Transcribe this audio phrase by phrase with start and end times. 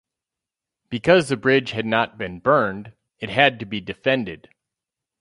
[0.89, 4.49] Because the bridge had not been burned, it had to be defended.